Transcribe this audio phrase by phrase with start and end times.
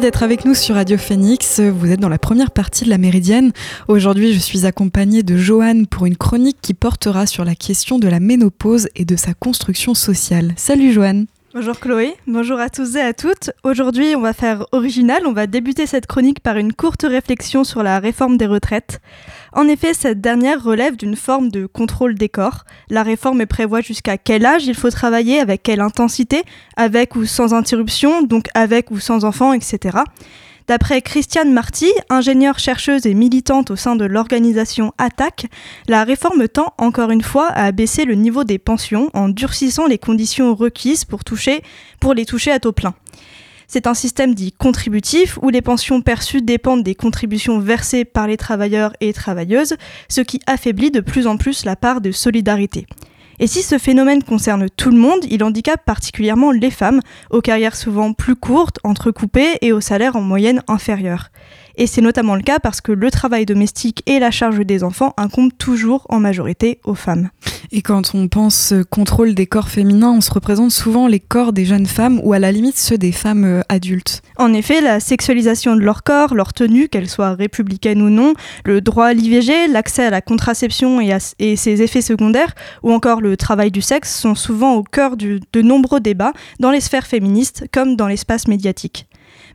[0.00, 1.60] D'être avec nous sur Radio Phoenix.
[1.60, 3.52] Vous êtes dans la première partie de la Méridienne.
[3.86, 8.08] Aujourd'hui, je suis accompagnée de Joanne pour une chronique qui portera sur la question de
[8.08, 10.54] la ménopause et de sa construction sociale.
[10.56, 11.26] Salut Joanne.
[11.52, 13.50] Bonjour Chloé, bonjour à tous et à toutes.
[13.64, 17.82] Aujourd'hui, on va faire original, on va débuter cette chronique par une courte réflexion sur
[17.82, 19.00] la réforme des retraites.
[19.52, 22.64] En effet, cette dernière relève d'une forme de contrôle des corps.
[22.88, 26.44] La réforme prévoit jusqu'à quel âge il faut travailler, avec quelle intensité,
[26.76, 29.98] avec ou sans interruption, donc avec ou sans enfant, etc.
[30.70, 35.46] D'après Christiane Marty, ingénieure chercheuse et militante au sein de l'organisation ATTAC,
[35.88, 39.98] la réforme tend encore une fois à abaisser le niveau des pensions en durcissant les
[39.98, 41.22] conditions requises pour,
[41.98, 42.94] pour les toucher à taux plein.
[43.66, 48.36] C'est un système dit contributif où les pensions perçues dépendent des contributions versées par les
[48.36, 49.74] travailleurs et travailleuses,
[50.08, 52.86] ce qui affaiblit de plus en plus la part de solidarité.
[53.42, 57.74] Et si ce phénomène concerne tout le monde, il handicape particulièrement les femmes, aux carrières
[57.74, 61.30] souvent plus courtes, entrecoupées et aux salaires en moyenne inférieurs.
[61.76, 65.14] Et c'est notamment le cas parce que le travail domestique et la charge des enfants
[65.16, 67.30] incombent toujours en majorité aux femmes.
[67.72, 71.64] Et quand on pense contrôle des corps féminins, on se représente souvent les corps des
[71.64, 74.22] jeunes femmes ou à la limite ceux des femmes euh, adultes.
[74.36, 78.34] En effet, la sexualisation de leur corps, leur tenue, qu'elle soit républicaine ou non,
[78.64, 83.20] le droit à l'IVG, l'accès à la contraception et, et, ses effets secondaires, ou encore
[83.20, 87.66] le travail du sexe sont souvent au cœur de nombreux débats dans les sphères féministes
[87.72, 89.06] comme dans l'espace médiatique.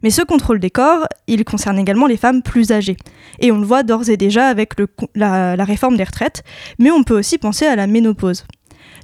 [0.05, 2.95] Mais ce contrôle des corps, il concerne également les femmes plus âgées.
[3.39, 4.73] Et on le voit d'ores et déjà avec
[5.15, 6.43] la, réforme des retraites,
[6.77, 8.45] mais on peut aussi penser à la ménopause.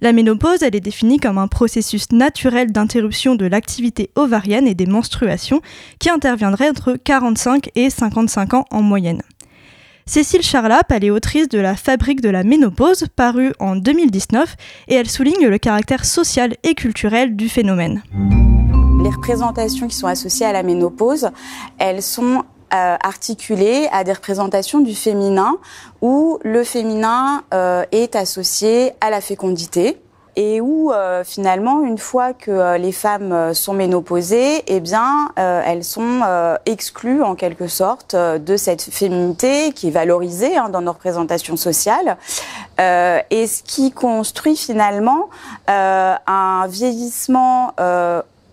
[0.04, 4.86] La ménopause, elle est définie comme un processus naturel d'interruption de l'activité ovarienne et des
[4.86, 5.62] menstruations
[5.98, 9.24] qui interviendrait entre 45 et 55 ans en moyenne.
[10.06, 14.56] Cécile Charlap, elle est autrice de La fabrique de la ménopause, parue en 2019,
[14.88, 18.04] et elle souligne le caractère social et culturel du phénomène
[19.02, 21.30] les représentations qui sont associées à la ménopause,
[21.80, 25.58] elles sont euh, articulées à des représentations du féminin
[26.02, 30.00] où le féminin euh, est associé à la fécondité
[30.38, 36.22] et où euh, finalement une fois que les femmes sont ménopausées, eh bien elles sont
[36.66, 42.16] exclues en quelque sorte de cette féminité qui est valorisée hein, dans nos représentations sociales
[42.80, 45.30] et ce qui construit finalement
[45.68, 47.74] un vieillissement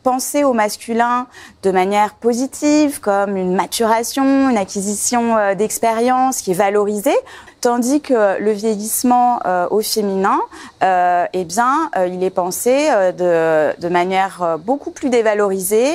[0.08, 1.26] penser au masculin
[1.62, 7.18] de manière positive, comme une maturation, une acquisition euh, d'expérience qui est valorisée,
[7.60, 10.40] tandis que le vieillissement euh, au féminin,
[10.82, 15.92] euh, eh bien, il est pensé de, de, manière beaucoup plus dévalorisée.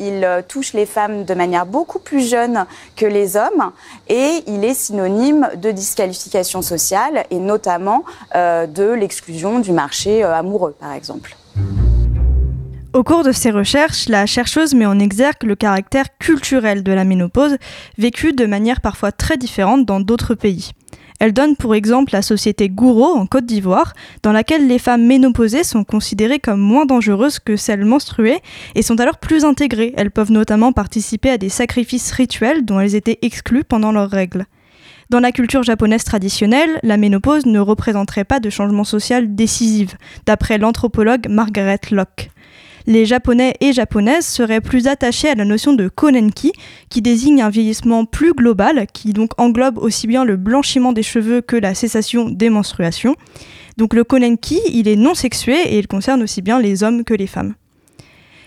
[0.00, 2.66] il touche les femmes de manière beaucoup plus jeune
[2.96, 3.70] que les hommes,
[4.08, 8.02] et il est synonyme de disqualification sociale et notamment
[8.34, 11.36] de l'exclusion du marché amoureux, par exemple.
[12.98, 17.04] Au cours de ses recherches, la chercheuse met en exergue le caractère culturel de la
[17.04, 17.56] ménopause,
[17.96, 20.72] vécu de manière parfois très différente dans d'autres pays.
[21.20, 23.92] Elle donne pour exemple la société Gouraud en Côte d'Ivoire,
[24.24, 28.40] dans laquelle les femmes ménopausées sont considérées comme moins dangereuses que celles menstruées
[28.74, 29.94] et sont alors plus intégrées.
[29.96, 34.46] Elles peuvent notamment participer à des sacrifices rituels dont elles étaient exclues pendant leurs règles.
[35.08, 40.58] Dans la culture japonaise traditionnelle, la ménopause ne représenterait pas de changement social décisif, d'après
[40.58, 42.30] l'anthropologue Margaret Locke
[42.88, 46.52] les Japonais et Japonaises seraient plus attachés à la notion de konenki,
[46.88, 51.42] qui désigne un vieillissement plus global, qui donc englobe aussi bien le blanchiment des cheveux
[51.42, 53.14] que la cessation des menstruations.
[53.76, 57.12] Donc le konenki, il est non sexué et il concerne aussi bien les hommes que
[57.12, 57.54] les femmes.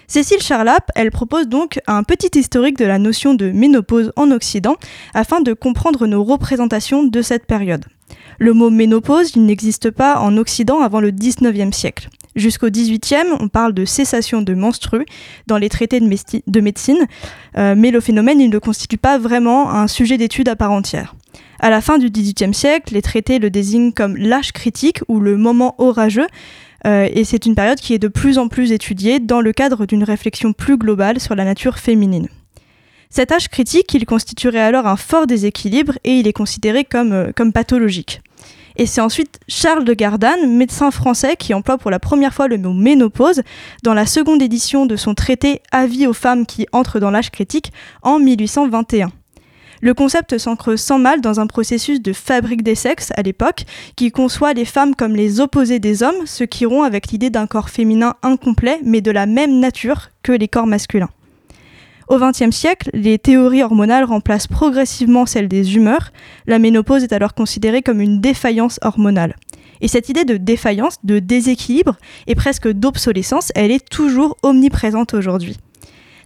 [0.07, 4.75] Cécile Charlap, elle propose donc un petit historique de la notion de ménopause en Occident
[5.13, 7.85] afin de comprendre nos représentations de cette période.
[8.39, 12.09] Le mot ménopause, il n'existe pas en Occident avant le 19e siècle.
[12.35, 15.05] Jusqu'au 18e, on parle de cessation de menstrues
[15.47, 17.05] dans les traités de, médecine,
[17.57, 21.15] euh, mais le phénomène ne constitue pas vraiment un sujet d'étude à part entière.
[21.59, 25.35] À la fin du XVIIIe siècle, les traités le désignent comme l'âge critique ou le
[25.35, 26.27] moment orageux,
[26.85, 29.85] euh, et c'est une période qui est de plus en plus étudiée dans le cadre
[29.85, 32.29] d'une réflexion plus globale sur la nature féminine.
[33.09, 37.31] Cet âge critique, il constituerait alors un fort déséquilibre et il est considéré comme, euh,
[37.35, 38.21] comme pathologique.
[38.75, 42.57] Et c'est ensuite Charles de Gardanne, médecin français, qui emploie pour la première fois le
[42.57, 43.41] mot ménopause
[43.83, 47.71] dans la seconde édition de son traité Avis aux femmes qui entrent dans l'âge critique
[48.01, 49.11] en 1821.
[49.83, 53.65] Le concept s'ancre sans mal dans un processus de fabrique des sexes à l'époque,
[53.95, 57.47] qui conçoit les femmes comme les opposés des hommes, ce qui rompt avec l'idée d'un
[57.47, 61.09] corps féminin incomplet, mais de la même nature que les corps masculins.
[62.11, 66.11] Au XXe siècle, les théories hormonales remplacent progressivement celles des humeurs.
[66.45, 69.37] La ménopause est alors considérée comme une défaillance hormonale.
[69.79, 71.95] Et cette idée de défaillance, de déséquilibre
[72.27, 75.55] et presque d'obsolescence, elle est toujours omniprésente aujourd'hui.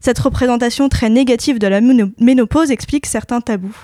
[0.02, 3.78] Cette représentation très négative de la ménopause explique certains tabous.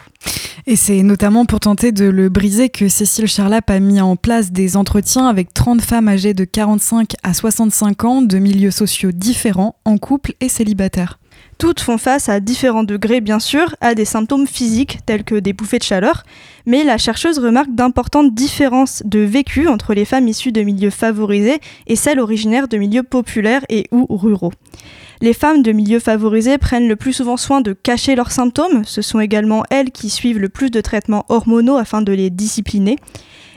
[0.65, 4.51] Et c'est notamment pour tenter de le briser que Cécile Charlap a mis en place
[4.51, 9.75] des entretiens avec 30 femmes âgées de 45 à 65 ans de milieux sociaux différents,
[9.85, 11.20] en couple et célibataires.
[11.61, 15.53] Toutes font face à différents degrés, bien sûr, à des symptômes physiques tels que des
[15.53, 16.23] bouffées de chaleur,
[16.65, 21.59] mais la chercheuse remarque d'importantes différences de vécu entre les femmes issues de milieux favorisés
[21.85, 24.53] et celles originaires de milieux populaires et ou ruraux.
[25.21, 29.03] Les femmes de milieux favorisés prennent le plus souvent soin de cacher leurs symptômes, ce
[29.03, 32.95] sont également elles qui suivent le plus de traitements hormonaux afin de les discipliner.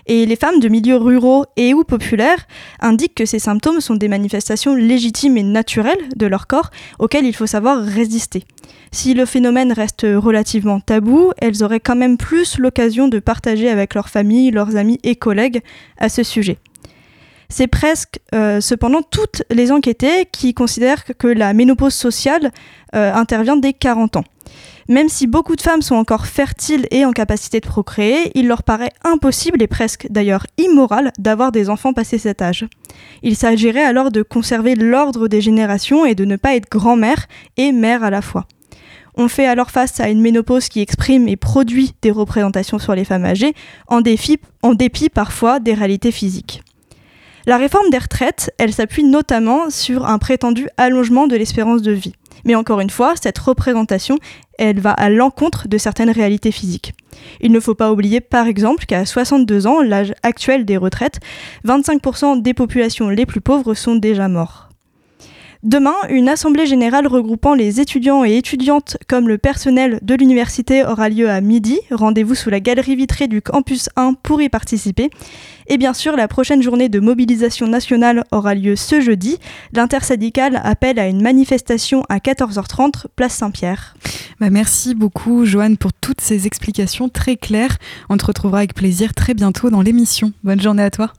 [0.06, 2.46] Et les femmes de milieux ruraux et ou populaires
[2.80, 7.34] indiquent que ces symptômes sont des manifestations légitimes et naturelles de leur corps auxquelles il
[7.34, 8.44] faut savoir résister.
[8.92, 13.94] Si le phénomène reste relativement tabou, elles auraient quand même plus l'occasion de partager avec
[13.94, 15.62] leur famille, leurs amis et collègues
[15.98, 16.58] à ce sujet.
[17.48, 22.52] C'est presque euh, cependant toutes les enquêtées qui considèrent que la ménopause sociale
[22.94, 24.24] euh, intervient dès 40 ans.
[24.88, 28.62] Même si beaucoup de femmes sont encore fertiles et en capacité de procréer, il leur
[28.62, 32.66] paraît impossible et presque d'ailleurs immoral d'avoir des enfants passé cet âge.
[33.22, 37.26] Il s'agirait alors de conserver l'ordre des générations et de ne pas être grand-mère
[37.56, 38.46] et mère à la fois.
[39.16, 43.04] On fait alors face à une ménopause qui exprime et produit des représentations sur les
[43.04, 43.54] femmes âgées,
[43.86, 44.02] en
[44.62, 46.62] en dépit parfois des réalités physiques.
[47.46, 52.14] La réforme des retraites, elle s'appuie notamment sur un prétendu allongement de l'espérance de vie.
[52.44, 54.18] Mais encore une fois, cette représentation,
[54.58, 56.94] elle va à l'encontre de certaines réalités physiques.
[57.40, 61.20] Il ne faut pas oublier par exemple qu'à 62 ans, l'âge actuel des retraites,
[61.66, 64.68] 25% des populations les plus pauvres sont déjà morts.
[65.64, 71.08] Demain, une assemblée générale regroupant les étudiants et étudiantes comme le personnel de l'université aura
[71.08, 71.80] lieu à midi.
[71.90, 75.08] Rendez-vous sous la galerie vitrée du campus 1 pour y participer.
[75.68, 79.38] Et bien sûr, la prochaine journée de mobilisation nationale aura lieu ce jeudi.
[79.72, 83.94] L'intersyndicale appelle à une manifestation à 14h30, place Saint-Pierre.
[84.40, 87.78] Bah merci beaucoup, Joanne, pour toutes ces explications très claires.
[88.08, 90.32] On te retrouvera avec plaisir très bientôt dans l'émission.
[90.42, 91.12] Bonne journée à toi.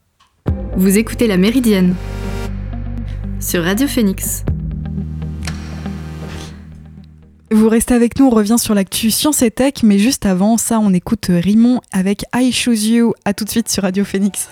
[0.77, 1.95] Vous écoutez La Méridienne
[3.39, 4.43] sur Radio Phoenix.
[7.51, 10.79] Vous restez avec nous, on revient sur l'actu science et tech, mais juste avant ça,
[10.79, 13.13] on écoute Rimon avec I Choose You.
[13.23, 14.49] À tout de suite sur Radio Phoenix.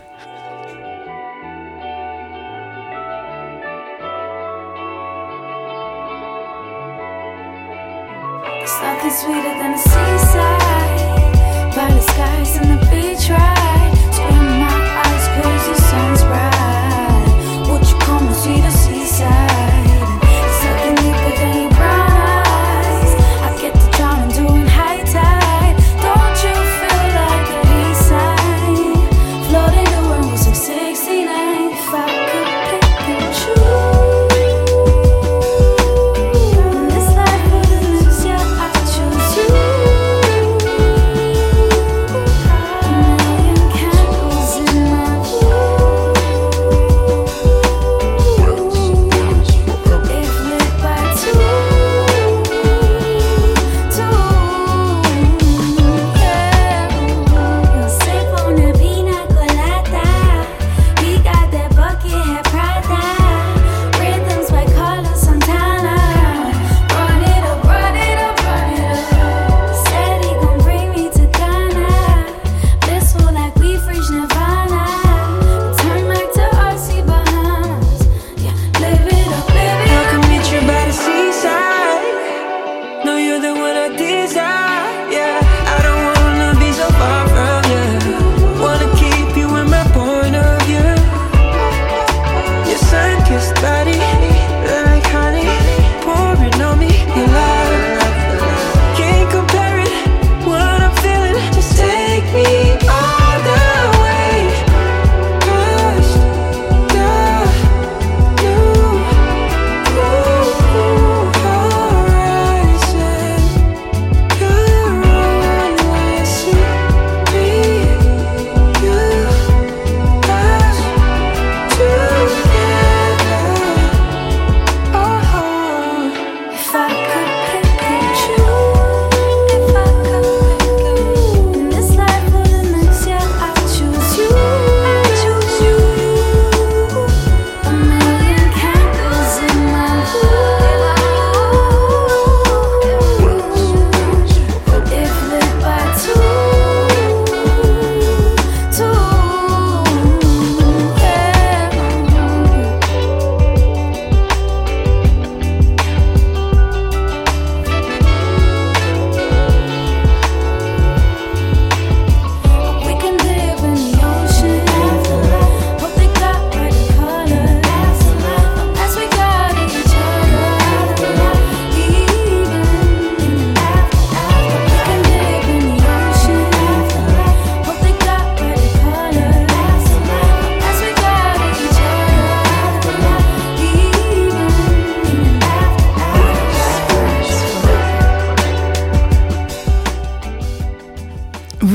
[83.43, 84.62] than what I desire.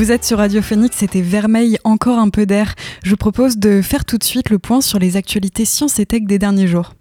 [0.09, 2.73] Vous êtes sur Radio Phoenix, c'était Vermeil, encore un peu d'air.
[3.03, 6.07] Je vous propose de faire tout de suite le point sur les actualités sciences et
[6.07, 6.95] tech des derniers jours.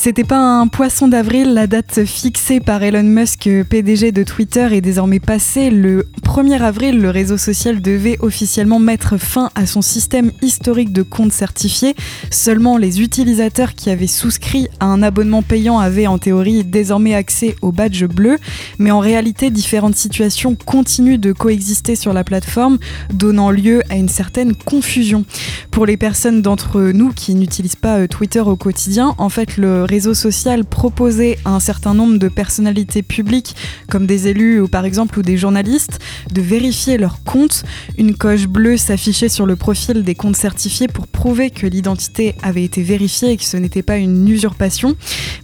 [0.00, 4.80] C'était pas un poisson d'avril, la date fixée par Elon Musk, PDG de Twitter, est
[4.80, 5.70] désormais passée.
[5.70, 11.02] Le 1er avril, le réseau social devait officiellement mettre fin à son système historique de
[11.02, 11.96] comptes certifiés.
[12.30, 17.56] Seulement les utilisateurs qui avaient souscrit à un abonnement payant avaient en théorie désormais accès
[17.60, 18.38] au badge bleu,
[18.78, 22.78] mais en réalité différentes situations continuent de coexister sur la plateforme,
[23.12, 25.24] donnant lieu à une certaine confusion.
[25.72, 29.87] Pour les personnes d'entre nous qui n'utilisent pas euh, Twitter au quotidien, en fait le
[29.88, 33.56] réseau social proposait à un certain nombre de personnalités publiques,
[33.88, 35.98] comme des élus ou par exemple ou des journalistes,
[36.32, 37.64] de vérifier leur compte.
[37.96, 42.64] Une coche bleue s'affichait sur le profil des comptes certifiés pour prouver que l'identité avait
[42.64, 44.94] été vérifiée et que ce n'était pas une usurpation.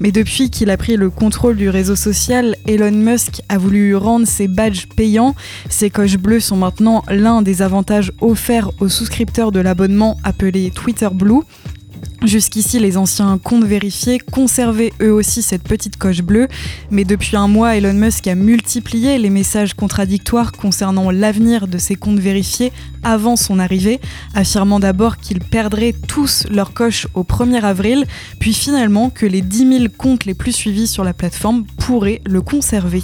[0.01, 4.27] Mais depuis qu'il a pris le contrôle du réseau social, Elon Musk a voulu rendre
[4.27, 5.35] ses badges payants.
[5.69, 11.09] Ces coches bleues sont maintenant l'un des avantages offerts aux souscripteurs de l'abonnement appelé Twitter
[11.13, 11.43] Blue.
[12.25, 16.49] Jusqu'ici, les anciens comptes vérifiés conservaient eux aussi cette petite coche bleue,
[16.91, 21.97] mais depuis un mois, Elon Musk a multiplié les messages contradictoires concernant l'avenir de ces
[21.97, 24.01] comptes vérifiés avant son arrivée,
[24.35, 28.07] affirmant d'abord qu'ils perdraient tous leur coche au 1er avril,
[28.41, 32.41] puis finalement que les 10 000 comptes les plus suivis sur la plateforme pourraient le
[32.41, 33.03] conserver.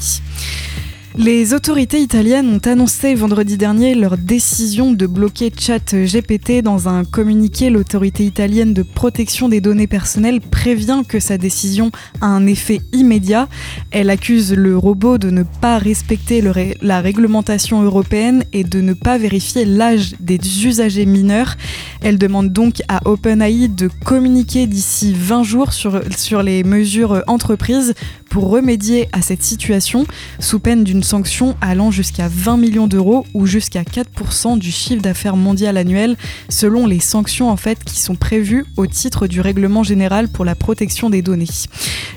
[1.18, 7.68] Les autorités italiennes ont annoncé vendredi dernier leur décision de bloquer ChatGPT dans un communiqué.
[7.68, 11.90] L'autorité italienne de protection des données personnelles prévient que sa décision
[12.20, 13.48] a un effet immédiat.
[13.90, 16.44] Elle accuse le robot de ne pas respecter
[16.80, 21.56] la réglementation européenne et de ne pas vérifier l'âge des usagers mineurs.
[22.02, 27.94] Elle demande donc à OpenAI de communiquer d'ici 20 jours sur, sur les mesures entreprises
[28.30, 30.06] pour remédier à cette situation,
[30.38, 35.36] sous peine d'une sanction allant jusqu'à 20 millions d'euros ou jusqu'à 4% du chiffre d'affaires
[35.36, 36.16] mondial annuel,
[36.48, 40.54] selon les sanctions en fait qui sont prévues au titre du règlement général pour la
[40.54, 41.48] protection des données.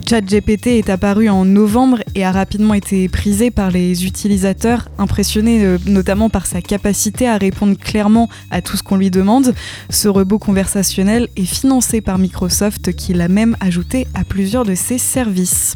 [0.08, 5.78] ChatGPT est apparu en novembre et a rapidement été prisé par les utilisateurs, impressionnés euh,
[5.86, 9.56] notamment par sa capacité à répondre clairement à tout ce qu'on lui demande.
[9.90, 15.00] Ce robot conversationnel est financé par Microsoft qui l'a même ajouté à plusieurs de ses
[15.00, 15.76] services.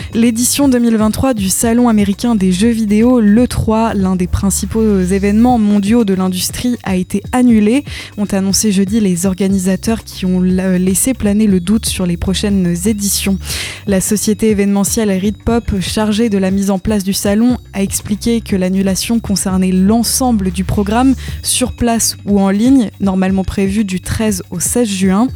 [0.13, 6.13] L'édition 2023 du Salon américain des jeux vidéo, l'E3, l'un des principaux événements mondiaux de
[6.13, 7.85] l'industrie, a été annulée.
[8.17, 13.39] Ont annoncé jeudi les organisateurs qui ont laissé planer le doute sur les prochaines éditions.
[13.87, 18.57] La société événementielle Readpop, chargée de la mise en place du salon, a expliqué que
[18.57, 24.59] l'annulation concernait l'ensemble du programme, sur place ou en ligne, normalement prévu du 13 au
[24.59, 25.27] 16 juin.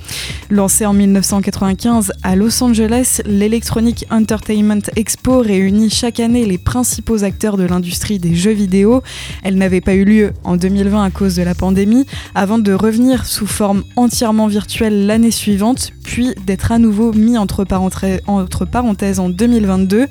[0.49, 4.64] Lancé en 1995 à Los Angeles, l'Electronic Entertainment
[4.95, 9.03] Expo réunit chaque année les principaux acteurs de l'industrie des jeux vidéo.
[9.43, 13.25] Elle n'avait pas eu lieu en 2020 à cause de la pandémie, avant de revenir
[13.25, 20.07] sous forme entièrement virtuelle l'année suivante, puis d'être à nouveau mis entre, parenthèses en 2022.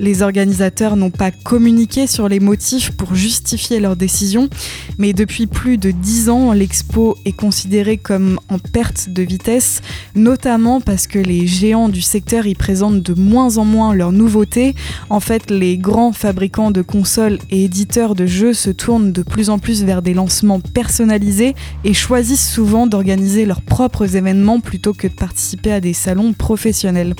[0.00, 4.48] Les organisateurs n'ont pas communiqué sur les motifs pour justifier leur décision,
[4.98, 9.80] mais depuis plus de 10 ans, l'expo est considérée comme en perte de vitesse,
[10.14, 14.74] notamment parce que les géants du secteur y présentent de moins en moins leurs nouveautés.
[15.10, 19.50] En fait, les grands fabricants de consoles et éditeurs de jeux se tournent de plus
[19.50, 25.08] en plus vers des lancements personnalisés et choisissent souvent d'organiser leurs propres événements plutôt que
[25.08, 27.14] de participer à des salons professionnels.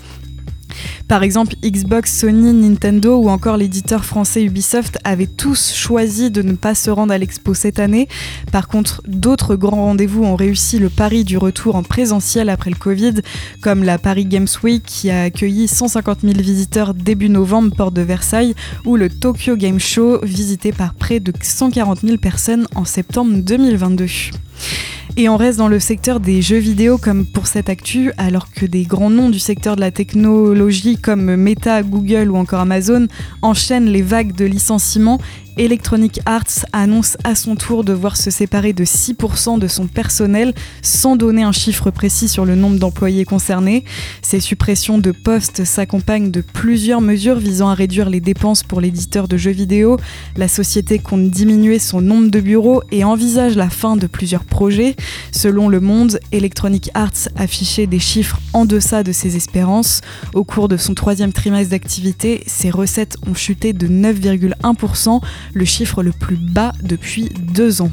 [1.08, 6.54] Par exemple, Xbox, Sony, Nintendo ou encore l'éditeur français Ubisoft avaient tous choisi de ne
[6.54, 8.08] pas se rendre à l'expo cette année.
[8.52, 12.76] Par contre, d'autres grands rendez-vous ont réussi le pari du retour en présentiel après le
[12.76, 13.14] Covid,
[13.60, 18.02] comme la Paris Games Week qui a accueilli 150 000 visiteurs début novembre, porte de
[18.02, 18.54] Versailles,
[18.84, 24.06] ou le Tokyo Game Show, visité par près de 140 000 personnes en septembre 2022.
[25.16, 28.66] Et on reste dans le secteur des jeux vidéo comme pour cette actu, alors que
[28.66, 33.06] des grands noms du secteur de la technologie comme Meta, Google ou encore Amazon
[33.40, 35.20] enchaînent les vagues de licenciements
[35.56, 41.14] Electronic Arts annonce à son tour devoir se séparer de 6% de son personnel sans
[41.14, 43.84] donner un chiffre précis sur le nombre d'employés concernés.
[44.20, 49.28] Ces suppressions de postes s'accompagnent de plusieurs mesures visant à réduire les dépenses pour l'éditeur
[49.28, 49.96] de jeux vidéo.
[50.36, 54.96] La société compte diminuer son nombre de bureaux et envisage la fin de plusieurs projets.
[55.30, 60.00] Selon Le Monde, Electronic Arts affichait des chiffres en deçà de ses espérances.
[60.34, 65.20] Au cours de son troisième trimestre d'activité, ses recettes ont chuté de 9,1%
[65.52, 67.90] le chiffre le plus bas depuis deux ans.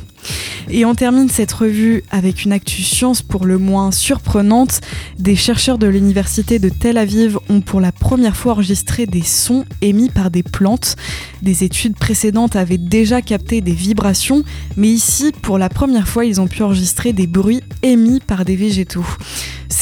[0.70, 4.82] Et on termine cette revue avec une actu science pour le moins surprenante.
[5.18, 9.66] Des chercheurs de l'université de Tel Aviv ont pour la première fois enregistré des sons
[9.82, 10.96] émis par des plantes.
[11.42, 14.44] Des études précédentes avaient déjà capté des vibrations,
[14.78, 18.56] mais ici, pour la première fois, ils ont pu enregistrer des bruits émis par des
[18.56, 19.06] végétaux.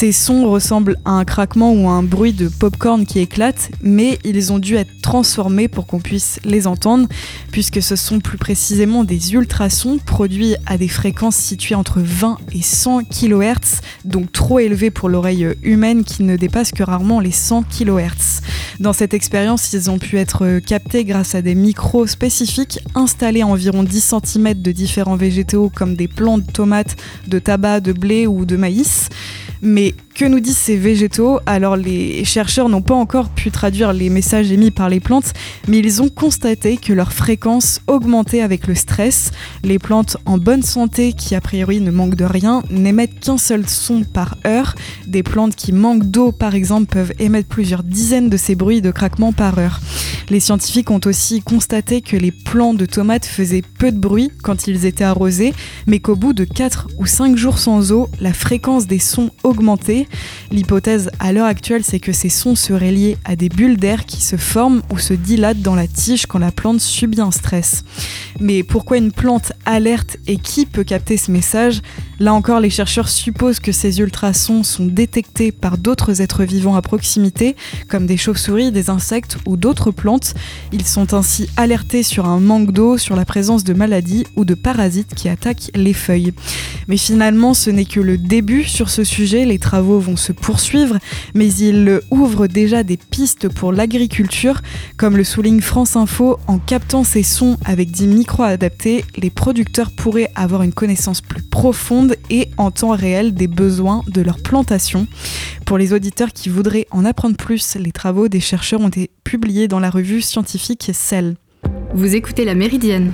[0.00, 4.18] Ces sons ressemblent à un craquement ou à un bruit de popcorn qui éclate, mais
[4.24, 7.06] ils ont dû être transformés pour qu'on puisse les entendre,
[7.52, 12.62] puisque ce sont plus précisément des ultrasons produits à des fréquences situées entre 20 et
[12.62, 17.64] 100 kHz, donc trop élevées pour l'oreille humaine qui ne dépasse que rarement les 100
[17.64, 18.40] kHz.
[18.78, 23.46] Dans cette expérience, ils ont pu être captés grâce à des micros spécifiques installés à
[23.46, 26.96] environ 10 cm de différents végétaux comme des plants de tomates,
[27.28, 29.10] de tabac, de blé ou de maïs.
[29.62, 34.10] Mais que nous disent ces végétaux Alors les chercheurs n'ont pas encore pu traduire les
[34.10, 35.32] messages émis par les plantes,
[35.66, 39.30] mais ils ont constaté que leur fréquence augmentait avec le stress.
[39.64, 43.66] Les plantes en bonne santé, qui a priori ne manquent de rien, n'émettent qu'un seul
[43.66, 44.74] son par heure.
[45.06, 48.90] Des plantes qui manquent d'eau, par exemple, peuvent émettre plusieurs dizaines de ces bruits de
[48.90, 49.80] craquement par heure.
[50.28, 54.68] Les scientifiques ont aussi constaté que les plants de tomates faisaient peu de bruit quand
[54.68, 55.54] ils étaient arrosés,
[55.86, 60.06] mais qu'au bout de 4 ou 5 jours sans eau, la fréquence des sons augmentait.
[60.50, 64.20] L'hypothèse à l'heure actuelle, c'est que ces sons seraient liés à des bulles d'air qui
[64.20, 67.84] se forment ou se dilatent dans la tige quand la plante subit un stress.
[68.40, 71.80] Mais pourquoi une plante alerte et qui peut capter ce message?
[72.22, 76.82] Là encore, les chercheurs supposent que ces ultrasons sont détectés par d'autres êtres vivants à
[76.82, 77.56] proximité,
[77.88, 80.34] comme des chauves-souris, des insectes ou d'autres plantes.
[80.70, 84.52] Ils sont ainsi alertés sur un manque d'eau, sur la présence de maladies ou de
[84.52, 86.34] parasites qui attaquent les feuilles.
[86.88, 90.98] Mais finalement, ce n'est que le début sur ce sujet, les travaux vont se poursuivre,
[91.34, 94.60] mais ils ouvrent déjà des pistes pour l'agriculture,
[94.98, 99.90] comme le souligne France Info, en captant ces sons avec des micros adaptés, les producteurs
[99.90, 105.06] pourraient avoir une connaissance plus profonde et en temps réel des besoins de leur plantation.
[105.66, 109.68] Pour les auditeurs qui voudraient en apprendre plus, les travaux des chercheurs ont été publiés
[109.68, 111.36] dans la revue scientifique Cell.
[111.94, 113.12] Vous écoutez La Méridienne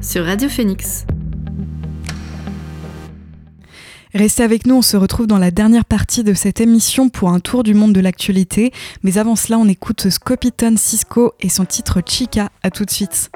[0.00, 1.06] sur Radio Phoenix.
[4.14, 7.40] Restez avec nous, on se retrouve dans la dernière partie de cette émission pour un
[7.40, 8.72] tour du monde de l'actualité.
[9.02, 12.50] Mais avant cela, on écoute Scopiton Cisco et son titre Chica.
[12.62, 13.32] À tout de suite.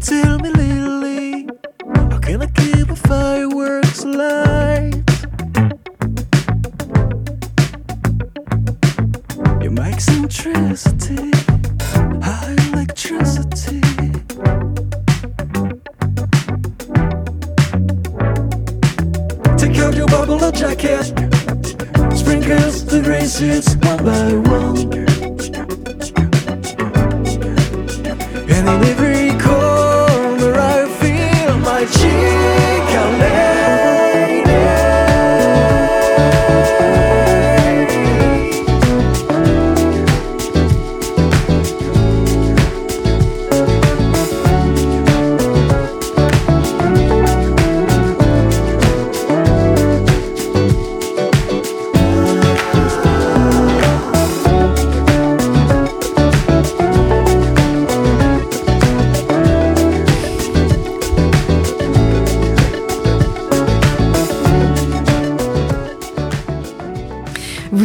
[0.00, 1.48] tell me, Lily,
[1.94, 4.49] how can I keep the fireworks alive?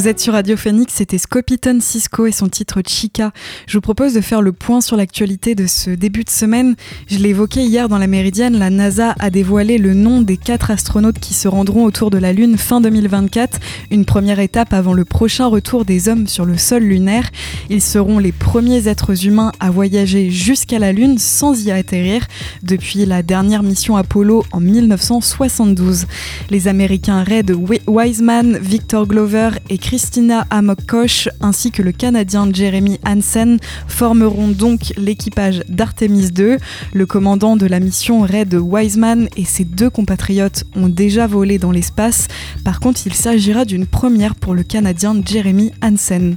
[0.05, 3.31] Vous êtes sur Radio Phoenix, c'était Scopiton Cisco et son titre Chica.
[3.65, 6.75] Je vous propose de faire le point sur l'actualité de ce début de semaine.
[7.07, 10.69] Je l'ai évoqué hier dans la Méridienne, la NASA a dévoilé le nom des quatre
[10.69, 15.05] astronautes qui se rendront autour de la Lune fin 2024, une première étape avant le
[15.05, 17.27] prochain retour des hommes sur le sol lunaire.
[17.71, 22.27] Ils seront les premiers êtres humains à voyager jusqu'à la Lune sans y atterrir
[22.61, 26.05] depuis la dernière mission Apollo en 1972.
[26.51, 27.55] Les Américains Red
[27.87, 35.63] Wiseman, Victor Glover et Christina Amok-Koch ainsi que le Canadien Jeremy Hansen formeront donc l'équipage
[35.69, 36.57] d'Artemis 2.
[36.91, 41.71] Le commandant de la mission Red Wiseman et ses deux compatriotes ont déjà volé dans
[41.71, 42.27] l'espace.
[42.65, 46.35] Par contre, il s'agira d'une première pour le Canadien Jeremy Hansen.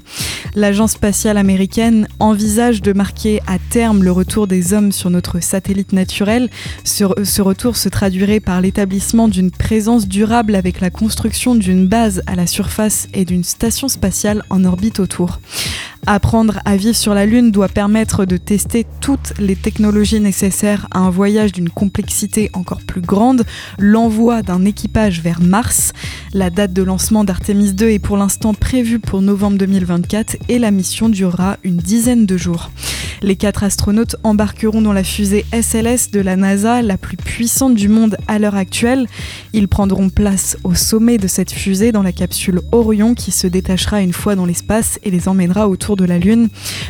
[0.55, 5.93] L'agence spatiale américaine envisage de marquer à terme le retour des hommes sur notre satellite
[5.93, 6.49] naturel.
[6.85, 12.37] Ce, retour se traduirait par l'établissement d'une présence durable avec la construction d'une base à
[12.37, 15.41] la surface et d'une station spatiale en orbite autour.
[16.11, 21.01] Apprendre à vivre sur la Lune doit permettre de tester toutes les technologies nécessaires à
[21.01, 23.45] un voyage d'une complexité encore plus grande,
[23.79, 25.93] l'envoi d'un équipage vers Mars.
[26.33, 30.71] La date de lancement d'Artemis 2 est pour l'instant prévue pour novembre 2024 et la
[30.71, 32.71] mission durera une dizaine de jours.
[33.21, 37.89] Les quatre astronautes embarqueront dans la fusée SLS de la NASA, la plus puissante du
[37.89, 39.07] monde à l'heure actuelle.
[39.53, 44.03] Ils prendront place au sommet de cette fusée dans la capsule Orion qui se détachera
[44.03, 46.49] une fois dans l'espace et les emmènera autour de la Lune.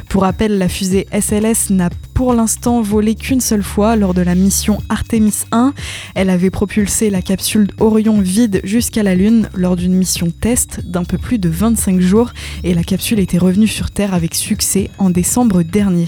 [0.08, 4.36] Pour rappel, la fusée SLS n'a pour l'instant volé qu'une seule fois lors de la
[4.36, 5.74] mission Artemis 1.
[6.14, 11.04] Elle avait propulsé la capsule Orion vide jusqu'à la Lune lors d'une mission test d'un
[11.04, 15.10] peu plus de 25 jours et la capsule était revenue sur Terre avec succès en
[15.10, 16.06] décembre dernier.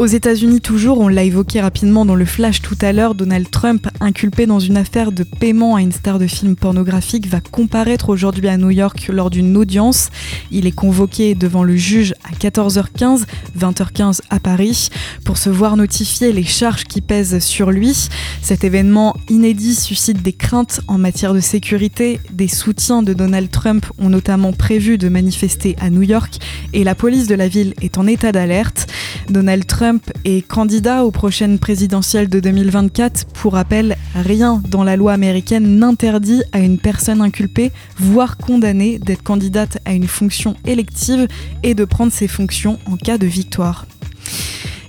[0.00, 3.86] Aux États-Unis toujours, on l'a évoqué rapidement dans le flash tout à l'heure, Donald Trump,
[4.00, 8.48] inculpé dans une affaire de paiement à une star de film pornographique, va comparaître aujourd'hui
[8.48, 10.08] à New York lors d'une audience.
[10.50, 13.24] Il est convoqué devant le juge à 14h15,
[13.58, 14.88] 20h15 à Paris,
[15.26, 18.08] pour se voir notifier les charges qui pèsent sur lui.
[18.40, 22.20] Cet événement inédit suscite des craintes en matière de sécurité.
[22.32, 26.38] Des soutiens de Donald Trump ont notamment prévu de manifester à New York
[26.72, 28.86] et la police de la ville est en état d'alerte.
[29.28, 29.89] Donald Trump
[30.24, 33.26] est candidat aux prochaines présidentielles de 2024.
[33.26, 39.22] Pour rappel, rien dans la loi américaine n'interdit à une personne inculpée, voire condamnée, d'être
[39.22, 41.26] candidate à une fonction élective
[41.62, 43.86] et de prendre ses fonctions en cas de victoire.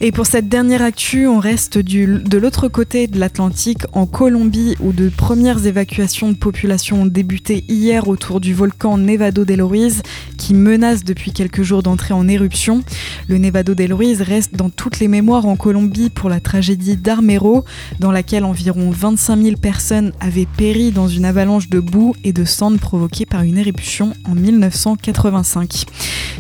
[0.03, 4.93] Et pour cette dernière actu, on reste de l'autre côté de l'Atlantique, en Colombie, où
[4.93, 10.01] de premières évacuations de population ont débuté hier autour du volcan Nevado del Ruiz,
[10.39, 12.83] qui menace depuis quelques jours d'entrer en éruption.
[13.27, 17.63] Le Nevado del Ruiz reste dans toutes les mémoires en Colombie pour la tragédie d'Armero,
[17.99, 22.43] dans laquelle environ 25 000 personnes avaient péri dans une avalanche de boue et de
[22.43, 25.85] cendres provoquée par une éruption en 1985.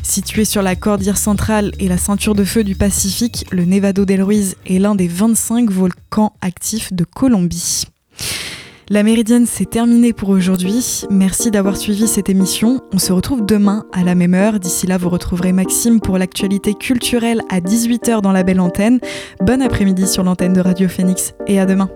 [0.01, 4.23] Situé sur la cordillère centrale et la ceinture de feu du Pacifique, le Nevado del
[4.23, 7.85] Ruiz est l'un des 25 volcans actifs de Colombie.
[8.89, 11.03] La Méridienne, c'est terminé pour aujourd'hui.
[11.09, 12.81] Merci d'avoir suivi cette émission.
[12.91, 14.59] On se retrouve demain à la même heure.
[14.59, 18.99] D'ici là, vous retrouverez Maxime pour l'actualité culturelle à 18h dans la belle antenne.
[19.41, 21.89] Bon après-midi sur l'antenne de Radio Phoenix et à demain.